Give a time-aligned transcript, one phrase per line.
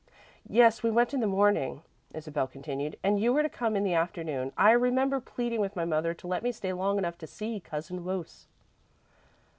[0.49, 3.93] "Yes, we went in the morning," Isabel continued, "and you were to come in the
[3.93, 4.51] afternoon.
[4.57, 8.03] I remember pleading with my mother to let me stay long enough to see 'Cousin
[8.03, 8.47] Wose.'"